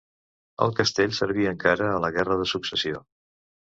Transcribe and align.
El 0.67 0.73
castell 0.79 1.13
serví 1.19 1.47
encara 1.53 1.93
a 1.93 2.03
la 2.09 2.13
guerra 2.19 2.43
de 2.43 2.53
Successió. 2.57 3.09